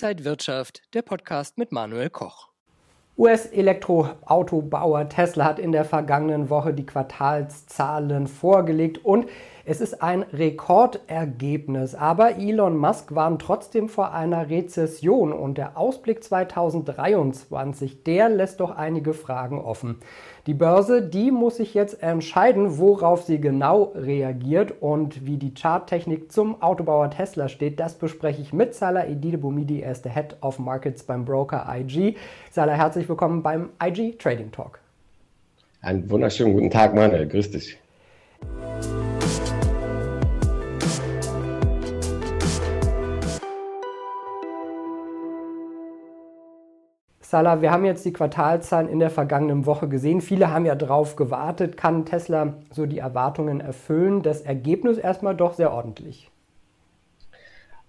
[0.00, 2.50] Inside Wirtschaft, der Podcast mit Manuel Koch.
[3.18, 9.28] US-Elektroautobauer Tesla hat in der vergangenen Woche die Quartalszahlen vorgelegt und
[9.70, 16.24] es ist ein Rekordergebnis, aber Elon Musk warnt trotzdem vor einer Rezession und der Ausblick
[16.24, 19.96] 2023, der lässt doch einige Fragen offen.
[20.46, 26.32] Die Börse, die muss sich jetzt entscheiden, worauf sie genau reagiert und wie die Charttechnik
[26.32, 27.78] zum Autobauer Tesla steht.
[27.78, 31.66] Das bespreche ich mit Salah Edide Bumidi, er ist der Head of Markets beim Broker
[31.70, 32.16] IG.
[32.50, 34.78] Salah, herzlich willkommen beim IG Trading Talk.
[35.82, 37.28] Einen wunderschönen guten Tag, Manuel.
[37.28, 37.78] Grüß dich.
[47.30, 50.22] Salah, wir haben jetzt die Quartalzahlen in der vergangenen Woche gesehen.
[50.22, 51.76] Viele haben ja drauf gewartet.
[51.76, 54.22] Kann Tesla so die Erwartungen erfüllen?
[54.22, 56.30] Das Ergebnis erstmal doch sehr ordentlich.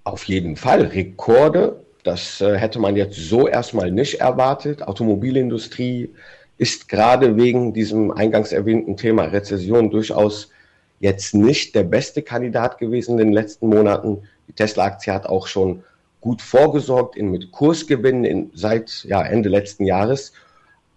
[0.03, 0.81] Auf jeden Fall.
[0.81, 4.85] Rekorde, das äh, hätte man jetzt so erstmal nicht erwartet.
[4.85, 6.13] Automobilindustrie
[6.57, 10.51] ist gerade wegen diesem eingangs erwähnten Thema Rezession durchaus
[10.99, 14.17] jetzt nicht der beste Kandidat gewesen in den letzten Monaten.
[14.49, 15.81] Die Tesla-Aktie hat auch schon
[16.21, 20.33] gut vorgesorgt in, mit Kursgewinnen in, seit ja, Ende letzten Jahres.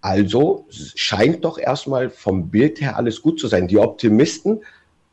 [0.01, 3.69] Also scheint doch erstmal vom Bild her alles gut zu sein.
[3.69, 4.61] Die Optimisten,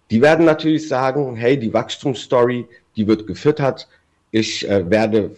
[0.10, 3.88] die werden natürlich sagen, hey, die Wachstumsstory, die wird gefüttert.
[4.32, 5.36] Ich äh, werde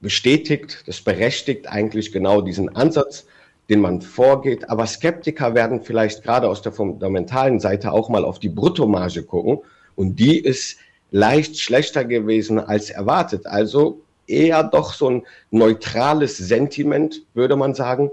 [0.00, 3.26] bestätigt, das berechtigt eigentlich genau diesen Ansatz,
[3.68, 4.70] den man vorgeht.
[4.70, 9.58] Aber Skeptiker werden vielleicht gerade aus der fundamentalen Seite auch mal auf die Bruttomarge gucken.
[9.96, 10.78] Und die ist
[11.10, 13.46] leicht schlechter gewesen als erwartet.
[13.46, 18.10] Also eher doch so ein neutrales Sentiment, würde man sagen.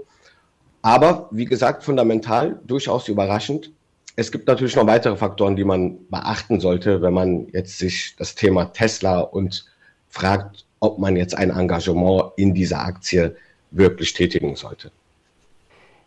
[0.82, 3.70] Aber wie gesagt, fundamental durchaus überraschend.
[4.16, 8.34] Es gibt natürlich noch weitere Faktoren, die man beachten sollte, wenn man jetzt sich das
[8.34, 9.64] Thema Tesla und
[10.08, 13.36] fragt, ob man jetzt ein Engagement in dieser Aktie
[13.70, 14.90] wirklich tätigen sollte.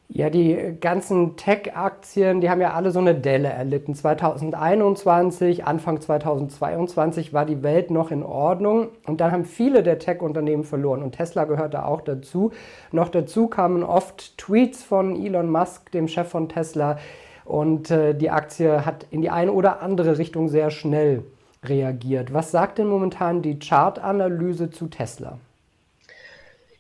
[0.08, 3.96] Ja, die ganzen Tech-Aktien, die haben ja alle so eine Delle erlitten.
[3.96, 10.64] 2021, Anfang 2022 war die Welt noch in Ordnung und dann haben viele der Tech-Unternehmen
[10.64, 12.52] verloren und Tesla gehört da auch dazu.
[12.92, 16.98] Noch dazu kamen oft Tweets von Elon Musk, dem Chef von Tesla,
[17.44, 21.24] und äh, die Aktie hat in die eine oder andere Richtung sehr schnell
[21.64, 22.34] reagiert.
[22.34, 25.40] Was sagt denn momentan die Chartanalyse zu Tesla?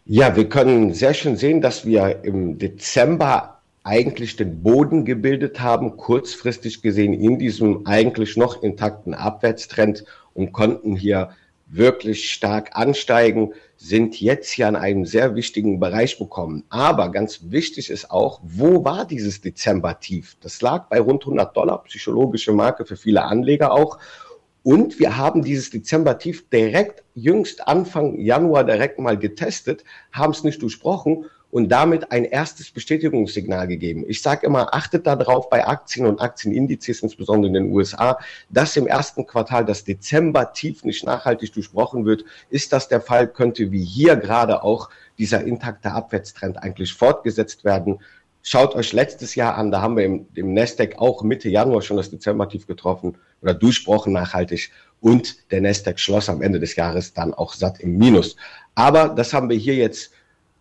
[0.07, 5.97] Ja, wir können sehr schön sehen, dass wir im Dezember eigentlich den Boden gebildet haben,
[5.97, 10.05] kurzfristig gesehen in diesem eigentlich noch intakten Abwärtstrend
[10.35, 11.31] und konnten hier
[11.65, 16.65] wirklich stark ansteigen, sind jetzt hier an einem sehr wichtigen Bereich bekommen.
[16.69, 20.37] Aber ganz wichtig ist auch, wo war dieses Dezember-Tief?
[20.39, 23.97] Das lag bei rund 100 Dollar, psychologische Marke für viele Anleger auch.
[24.65, 30.59] Und wir haben dieses Dezember-Tief direkt jüngst Anfang Januar direkt mal getestet, haben es nicht
[30.59, 34.05] durchbrochen und damit ein erstes Bestätigungssignal gegeben.
[34.07, 38.17] Ich sage immer, achtet darauf bei Aktien und Aktienindizes, insbesondere in den USA,
[38.49, 42.25] dass im ersten Quartal das Dezember-Tief nicht nachhaltig durchbrochen wird.
[42.49, 44.89] Ist das der Fall, könnte wie hier gerade auch
[45.19, 47.99] dieser intakte Abwärtstrend eigentlich fortgesetzt werden.
[48.47, 51.97] Schaut euch letztes Jahr an, da haben wir im, im Nasdaq auch Mitte Januar schon
[51.97, 54.69] das Dezember-Tief getroffen oder durchbrochen nachhaltig
[55.01, 58.35] und der Nasdaq schloss am Ende des Jahres dann auch satt im Minus.
[58.75, 60.11] Aber das haben wir hier jetzt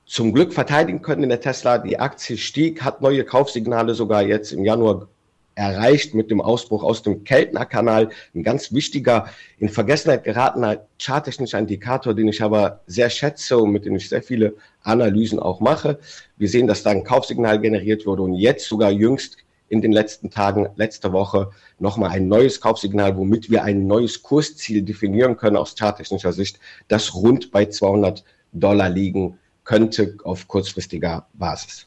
[0.06, 1.76] zum Glück verteidigen können in der Tesla.
[1.76, 5.08] Die Aktie stieg, hat neue Kaufsignale sogar jetzt im Januar
[5.54, 8.10] erreicht mit dem Ausbruch aus dem Keltner-Kanal.
[8.34, 9.28] Ein ganz wichtiger,
[9.58, 14.22] in Vergessenheit geratener charttechnischer Indikator, den ich aber sehr schätze und mit dem ich sehr
[14.22, 15.98] viele Analysen auch mache.
[16.36, 19.36] Wir sehen, dass da ein Kaufsignal generiert wurde und jetzt sogar jüngst
[19.68, 24.82] in den letzten Tagen, letzte Woche nochmal ein neues Kaufsignal, womit wir ein neues Kursziel
[24.82, 31.86] definieren können aus charttechnischer Sicht, das rund bei 200 Dollar liegen könnte auf kurzfristiger Basis.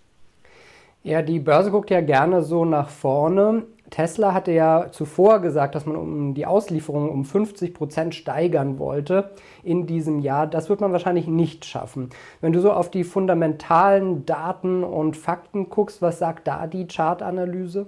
[1.07, 3.63] Ja, die Börse guckt ja gerne so nach vorne.
[3.89, 9.29] Tesla hatte ja zuvor gesagt, dass man um die Auslieferung um 50 Prozent steigern wollte
[9.63, 10.47] in diesem Jahr.
[10.47, 12.09] Das wird man wahrscheinlich nicht schaffen.
[12.41, 17.87] Wenn du so auf die fundamentalen Daten und Fakten guckst, was sagt da die Chartanalyse?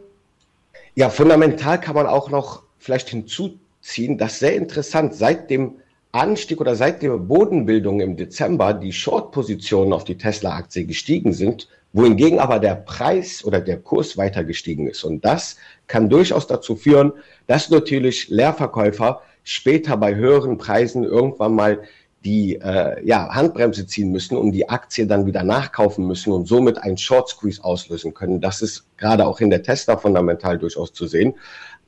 [0.95, 5.74] Ja, fundamental kann man auch noch vielleicht hinzuziehen, dass sehr interessant seit dem
[6.12, 12.40] Anstieg oder seit der Bodenbildung im Dezember die Short-Positionen auf die Tesla-Aktie gestiegen sind wohingegen
[12.40, 15.04] aber der Preis oder der Kurs weiter gestiegen ist.
[15.04, 15.58] Und das
[15.88, 17.14] kann durchaus dazu führen,
[17.48, 21.82] dass natürlich Leerverkäufer später bei höheren Preisen irgendwann mal
[22.26, 26.78] die äh, ja, Handbremse ziehen müssen und die Aktie dann wieder nachkaufen müssen und somit
[26.78, 28.42] einen Short Squeeze auslösen können.
[28.42, 31.36] Das ist gerade auch in der Tesla fundamental durchaus zu sehen.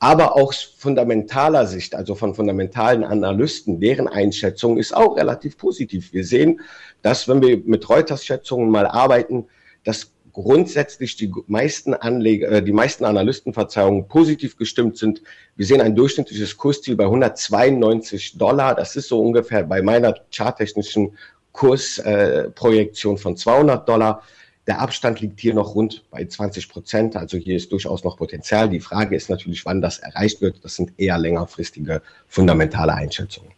[0.02, 6.12] Aber auch fundamentaler Sicht, also von fundamentalen Analysten, deren Einschätzung ist auch relativ positiv.
[6.12, 6.60] Wir sehen,
[7.02, 9.46] dass wenn wir mit Reuters Schätzungen mal arbeiten,
[9.84, 15.22] dass grundsätzlich die meisten Anleger, äh, die meisten Analystenverzeihungen positiv gestimmt sind.
[15.54, 18.74] Wir sehen ein durchschnittliches Kursziel bei 192 Dollar.
[18.74, 21.16] Das ist so ungefähr bei meiner charttechnischen
[21.52, 24.24] Kursprojektion äh, von 200 Dollar.
[24.66, 27.16] Der Abstand liegt hier noch rund bei 20 Prozent.
[27.16, 28.68] Also hier ist durchaus noch Potenzial.
[28.68, 30.64] Die Frage ist natürlich, wann das erreicht wird.
[30.64, 33.50] Das sind eher längerfristige fundamentale Einschätzungen.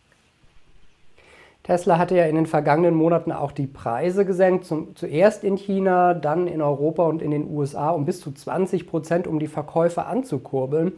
[1.65, 6.12] Tesla hatte ja in den vergangenen Monaten auch die Preise gesenkt, zum, zuerst in China,
[6.12, 10.05] dann in Europa und in den USA um bis zu 20 Prozent, um die Verkäufe
[10.05, 10.93] anzukurbeln.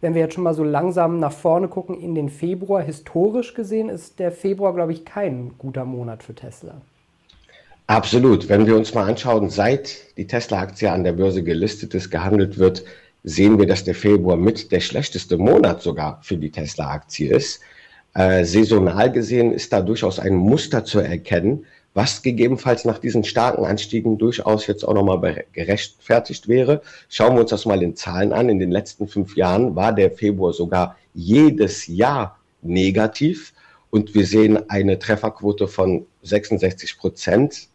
[0.00, 3.90] Wenn wir jetzt schon mal so langsam nach vorne gucken in den Februar, historisch gesehen
[3.90, 6.80] ist der Februar, glaube ich, kein guter Monat für Tesla.
[7.88, 8.48] Absolut.
[8.48, 12.84] Wenn wir uns mal anschauen, seit die Tesla-Aktie an der Börse gelistet ist, gehandelt wird,
[13.22, 17.60] sehen wir, dass der Februar mit der schlechteste Monat sogar für die Tesla-Aktie ist.
[18.14, 23.64] Äh, saisonal gesehen ist da durchaus ein Muster zu erkennen, was gegebenenfalls nach diesen starken
[23.64, 26.82] Anstiegen durchaus jetzt auch nochmal gerechtfertigt wäre.
[27.08, 28.48] Schauen wir uns das mal in Zahlen an.
[28.48, 33.54] In den letzten fünf Jahren war der Februar sogar jedes Jahr negativ
[33.90, 37.68] und wir sehen eine Trefferquote von 66 Prozent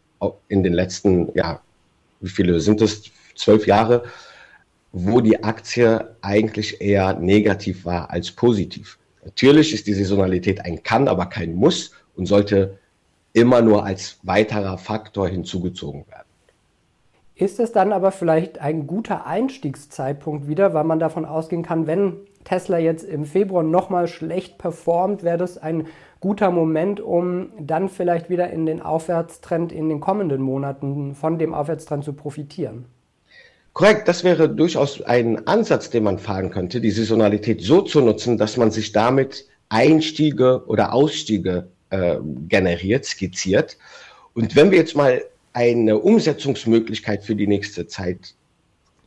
[0.48, 1.60] in den letzten, ja,
[2.20, 3.10] wie viele sind es?
[3.34, 4.04] Zwölf Jahre,
[4.92, 8.98] wo die Aktie eigentlich eher negativ war als positiv.
[9.24, 12.78] Natürlich ist die Saisonalität ein Kann, aber kein Muss und sollte
[13.32, 16.26] immer nur als weiterer Faktor hinzugezogen werden.
[17.34, 22.16] Ist es dann aber vielleicht ein guter Einstiegszeitpunkt wieder, weil man davon ausgehen kann, wenn
[22.44, 25.86] Tesla jetzt im Februar nochmal schlecht performt, wäre das ein
[26.22, 31.52] guter Moment, um dann vielleicht wieder in den Aufwärtstrend in den kommenden Monaten von dem
[31.52, 32.86] Aufwärtstrend zu profitieren.
[33.72, 38.38] Korrekt, das wäre durchaus ein Ansatz, den man fahren könnte, die Saisonalität so zu nutzen,
[38.38, 43.76] dass man sich damit Einstiege oder Ausstiege äh, generiert, skizziert.
[44.34, 45.22] Und wenn wir jetzt mal
[45.54, 48.34] eine Umsetzungsmöglichkeit für die nächste Zeit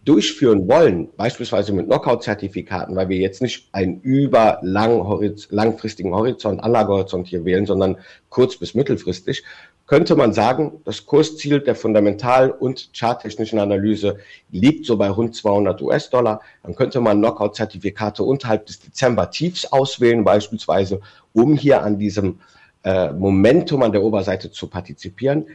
[0.06, 6.63] durchführen wollen, beispielsweise mit Knockout-Zertifikaten, weil wir jetzt nicht einen über lang horiz langfristigen Horizont,
[6.63, 7.98] Anlagehorizont hier wählen, sondern
[8.30, 9.44] kurz- bis mittelfristig,
[9.88, 14.18] könnte man sagen, das Kursziel der fundamental- und charttechnischen Analyse
[14.52, 16.42] liegt so bei rund 200 US-Dollar.
[16.63, 21.01] Dann könnte man Knockout-Zertifikate unterhalb des Dezember-Tiefs auswählen, beispielsweise,
[21.34, 22.40] um hier an diesem
[22.84, 25.46] äh, Momentum an der Oberseite zu partizipieren.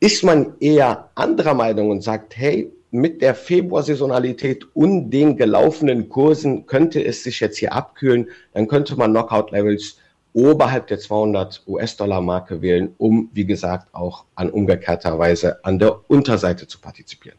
[0.00, 6.66] Ist man eher anderer Meinung und sagt, hey, mit der Februarsaisonalität und den gelaufenen Kursen
[6.66, 9.98] könnte es sich jetzt hier abkühlen, dann könnte man Knockout-Levels
[10.32, 16.66] oberhalb der 200 US-Dollar-Marke wählen, um, wie gesagt, auch an umgekehrter Weise an der Unterseite
[16.66, 17.38] zu partizipieren.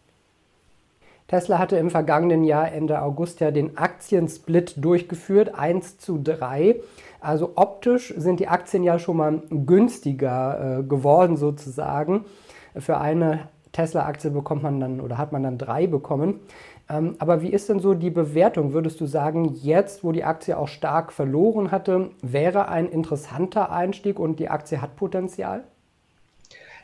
[1.28, 6.78] Tesla hatte im vergangenen Jahr Ende August ja den Aktiensplit durchgeführt, 1 zu 3.
[7.22, 12.26] Also optisch sind die Aktien ja schon mal günstiger äh, geworden sozusagen.
[12.76, 16.40] Für eine Tesla-Aktie bekommt man dann oder hat man dann drei bekommen.
[16.90, 18.74] Ähm, aber wie ist denn so die Bewertung?
[18.74, 24.20] Würdest du sagen, jetzt, wo die Aktie auch stark verloren hatte, wäre ein interessanter Einstieg
[24.20, 25.64] und die Aktie hat Potenzial?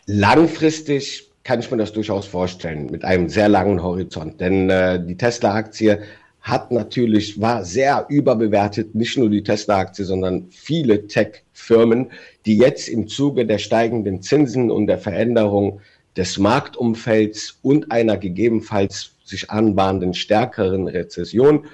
[0.06, 4.40] Langfristig kann ich mir das durchaus vorstellen, mit einem sehr langen Horizont.
[4.40, 6.02] Denn äh, die Tesla-Aktie
[6.42, 12.12] hat natürlich, war sehr überbewertet, nicht nur die Tesla-Aktie, sondern viele Tech-Firmen,
[12.46, 15.82] die jetzt im Zuge der steigenden Zinsen und der Veränderung
[16.18, 21.66] des Marktumfelds und einer gegebenenfalls sich anbahnenden stärkeren Rezession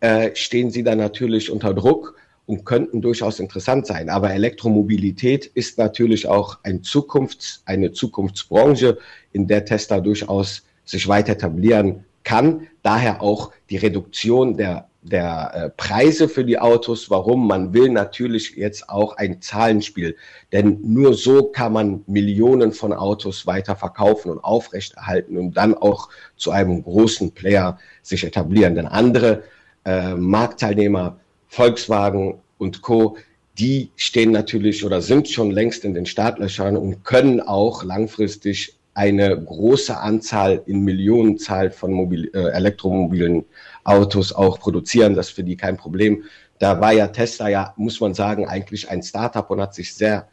[0.00, 2.16] äh, stehen sie dann natürlich unter Druck
[2.46, 4.08] und könnten durchaus interessant sein.
[4.08, 8.98] Aber Elektromobilität ist natürlich auch ein Zukunfts-, eine Zukunftsbranche,
[9.32, 12.66] in der Tesla durchaus sich weiter etablieren kann.
[12.82, 17.10] Daher auch die Reduktion der der äh, Preise für die Autos.
[17.10, 17.46] Warum?
[17.46, 20.16] Man will natürlich jetzt auch ein Zahlenspiel,
[20.52, 26.08] denn nur so kann man Millionen von Autos weiter verkaufen und aufrechterhalten und dann auch
[26.36, 28.74] zu einem großen Player sich etablieren.
[28.74, 29.44] Denn andere
[29.84, 33.16] äh, Marktteilnehmer, Volkswagen und Co.,
[33.58, 39.40] die stehen natürlich oder sind schon längst in den Startlöchern und können auch langfristig eine
[39.40, 43.44] große Anzahl in Millionenzahl von Mobil äh, Elektromobilen
[43.84, 45.14] Autos auch produzieren.
[45.14, 46.24] Das ist für die kein Problem.
[46.58, 50.26] Da war ja Tesla ja, muss man sagen, eigentlich ein Startup und hat sich sehr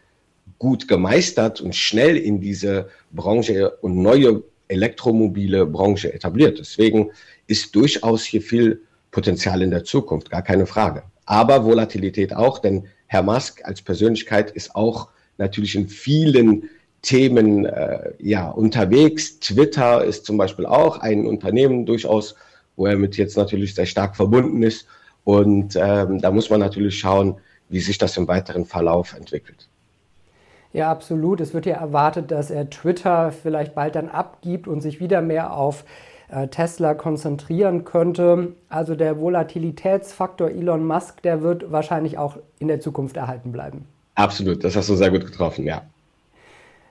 [0.58, 6.58] gut gemeistert und schnell in diese Branche und neue elektromobile Branche etabliert.
[6.58, 7.12] Deswegen
[7.46, 8.82] ist durchaus hier viel
[9.12, 11.04] Potenzial in der Zukunft, gar keine Frage.
[11.28, 16.68] Aber Volatilität auch, denn Herr Musk als Persönlichkeit ist auch natürlich in vielen
[17.06, 19.40] Themen äh, ja unterwegs.
[19.40, 22.36] Twitter ist zum Beispiel auch ein Unternehmen durchaus
[22.76, 24.88] wo er mit jetzt natürlich sehr stark verbunden ist.
[25.24, 27.36] Und ähm, da muss man natürlich schauen,
[27.70, 29.68] wie sich das im weiteren Verlauf entwickelt.
[30.72, 31.40] Ja, absolut.
[31.42, 35.54] Es wird ja erwartet, dass er Twitter vielleicht bald dann abgibt und sich wieder mehr
[35.54, 35.86] auf
[36.28, 38.54] äh, Tesla konzentrieren könnte.
[38.68, 43.86] Also der Volatilitätsfaktor Elon Musk, der wird wahrscheinlich auch in der Zukunft erhalten bleiben.
[44.16, 45.82] Absolut, das hast du sehr gut getroffen, ja.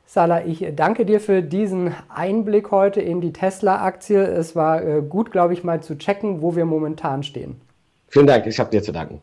[0.07, 4.23] Salah, ich danke dir für diesen Einblick heute in die Tesla-Aktie.
[4.23, 7.61] Es war äh, gut, glaube ich, mal zu checken, wo wir momentan stehen.
[8.09, 9.21] Vielen Dank, ich habe dir zu danken.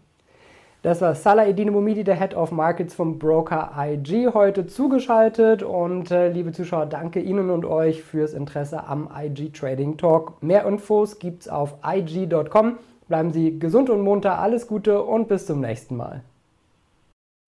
[0.84, 5.62] Das war Salah Edine Momidi, der Head of Markets vom Broker IG, heute zugeschaltet.
[5.62, 10.42] Und äh, liebe Zuschauer, danke Ihnen und euch fürs Interesse am IG Trading Talk.
[10.42, 12.80] Mehr Infos gibt's auf IG.com.
[13.08, 16.24] Bleiben Sie gesund und munter, alles Gute und bis zum nächsten Mal.